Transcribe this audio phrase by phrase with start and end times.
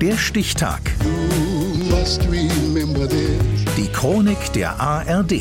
[0.00, 0.80] Der Stichtag.
[3.76, 5.32] Die Chronik der ARD.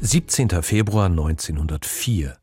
[0.00, 0.62] 17.
[0.62, 2.34] Februar 1904.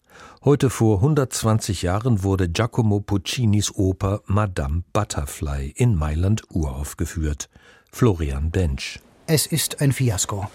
[0.46, 7.50] Heute vor 120 Jahren wurde Giacomo Puccinis Oper Madame Butterfly in Mailand uraufgeführt.
[7.92, 9.00] Florian Bench.
[9.26, 10.48] Es ist ein Fiasko.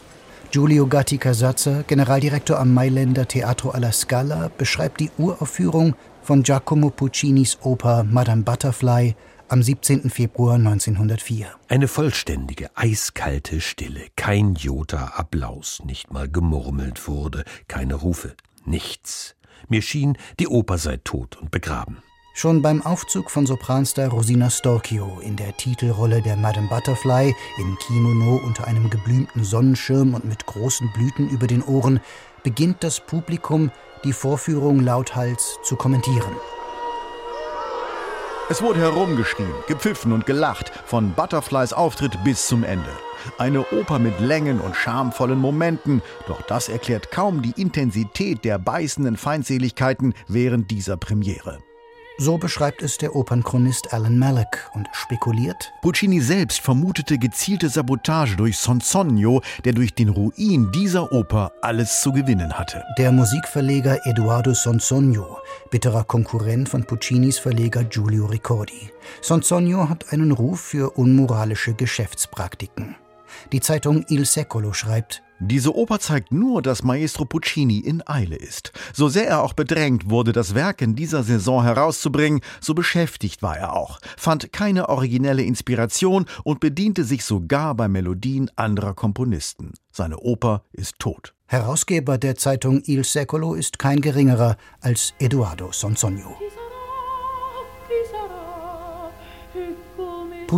[0.52, 7.58] Giulio Gatti Casazza, Generaldirektor am Mailänder Teatro alla Scala, beschreibt die Uraufführung von Giacomo Puccinis
[7.62, 9.16] Oper Madame Butterfly
[9.48, 10.10] am 17.
[10.10, 11.48] Februar 1904.
[11.68, 18.34] Eine vollständige, eiskalte Stille, kein Jota Applaus, nicht mal gemurmelt wurde, keine Rufe,
[18.64, 19.34] nichts.
[19.68, 21.98] Mir schien, die Oper sei tot und begraben.
[22.34, 28.36] Schon beim Aufzug von Sopranstar Rosina Storchio in der Titelrolle der Madame Butterfly in Kimono
[28.44, 31.98] unter einem geblümten Sonnenschirm und mit großen Blüten über den Ohren
[32.44, 33.72] beginnt das Publikum,
[34.04, 36.36] die Vorführung lauthals zu kommentieren.
[38.50, 42.88] Es wurde herumgeschrien, gepfiffen und gelacht, von Butterflies Auftritt bis zum Ende.
[43.36, 49.18] Eine Oper mit Längen und schamvollen Momenten, doch das erklärt kaum die Intensität der beißenden
[49.18, 51.58] Feindseligkeiten während dieser Premiere.
[52.20, 55.72] So beschreibt es der Opernchronist Alan Malek und spekuliert.
[55.82, 62.12] Puccini selbst vermutete gezielte Sabotage durch Sonsonio, der durch den Ruin dieser Oper alles zu
[62.12, 62.82] gewinnen hatte.
[62.98, 65.38] Der Musikverleger Eduardo Sonsonio,
[65.70, 68.90] bitterer Konkurrent von Puccinis Verleger Giulio Ricordi.
[69.20, 72.96] Sonsonio hat einen Ruf für unmoralische Geschäftspraktiken.
[73.52, 78.72] Die Zeitung Il Secolo schreibt, diese Oper zeigt nur, dass Maestro Puccini in Eile ist.
[78.92, 83.56] So sehr er auch bedrängt wurde, das Werk in dieser Saison herauszubringen, so beschäftigt war
[83.56, 89.74] er auch, fand keine originelle Inspiration und bediente sich sogar bei Melodien anderer Komponisten.
[89.92, 91.34] Seine Oper ist tot.
[91.46, 96.36] Herausgeber der Zeitung Il Secolo ist kein geringerer als Eduardo Sonsonio.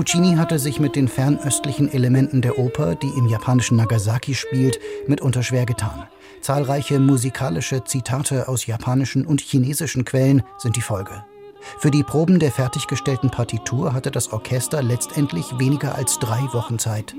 [0.01, 5.43] Puccini hatte sich mit den fernöstlichen Elementen der Oper, die im japanischen Nagasaki spielt, mitunter
[5.43, 6.05] schwer getan.
[6.41, 11.22] Zahlreiche musikalische Zitate aus japanischen und chinesischen Quellen sind die Folge.
[11.81, 17.15] Für die Proben der fertiggestellten Partitur hatte das Orchester letztendlich weniger als drei Wochen Zeit.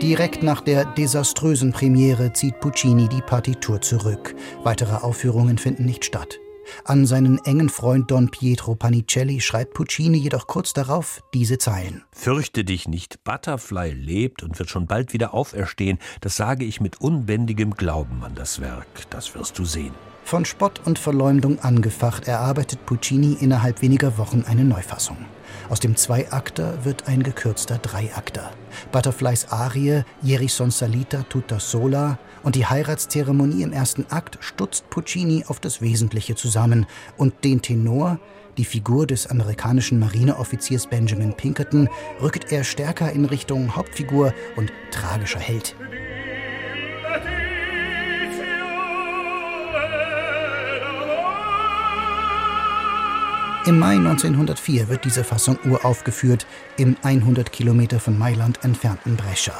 [0.00, 4.36] Direkt nach der desaströsen Premiere zieht Puccini die Partitur zurück.
[4.62, 6.38] Weitere Aufführungen finden nicht statt.
[6.84, 12.04] An seinen engen Freund Don Pietro Panicelli schreibt Puccini jedoch kurz darauf diese Zeilen.
[12.12, 15.98] Fürchte dich nicht, Butterfly lebt und wird schon bald wieder auferstehen.
[16.20, 18.86] Das sage ich mit unbändigem Glauben an das Werk.
[19.10, 19.94] Das wirst du sehen.
[20.28, 25.16] Von Spott und Verleumdung angefacht erarbeitet Puccini innerhalb weniger Wochen eine Neufassung.
[25.70, 28.50] Aus dem Zweiakter wird ein gekürzter Dreiakter.
[28.92, 35.46] Butterflies Arie Ieri son salita tutta sola und die Heiratszeremonie im ersten Akt stutzt Puccini
[35.48, 36.84] auf das Wesentliche zusammen
[37.16, 38.20] und den Tenor,
[38.58, 41.88] die Figur des amerikanischen Marineoffiziers Benjamin Pinkerton,
[42.20, 45.74] rückt er stärker in Richtung Hauptfigur und tragischer Held.
[53.68, 56.46] Im Mai 1904 wird diese Fassung uraufgeführt
[56.78, 59.52] im 100 Kilometer von Mailand entfernten Brescia.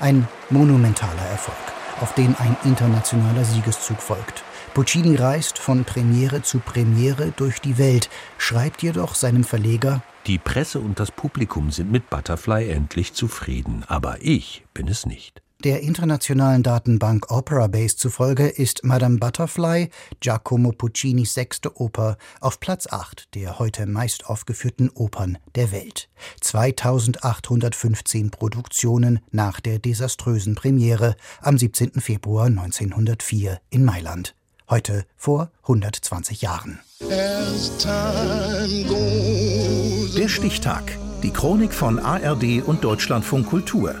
[0.00, 1.58] Ein monumentaler Erfolg,
[2.00, 4.44] auf den ein internationaler Siegeszug folgt.
[4.72, 10.80] Puccini reist von Premiere zu Premiere durch die Welt, schreibt jedoch seinem Verleger Die Presse
[10.80, 15.42] und das Publikum sind mit Butterfly endlich zufrieden, aber ich bin es nicht.
[15.64, 19.90] Der internationalen Datenbank Operabase zufolge ist Madame Butterfly,
[20.20, 26.08] Giacomo Puccinis sechste Oper, auf Platz 8 der heute meist aufgeführten Opern der Welt.
[26.40, 32.00] 2815 Produktionen nach der desaströsen Premiere am 17.
[32.00, 34.34] Februar 1904 in Mailand.
[34.70, 36.80] Heute vor 120 Jahren.
[40.16, 40.96] Der Stichtag.
[41.22, 44.00] Die Chronik von ARD und Deutschlandfunk Kultur.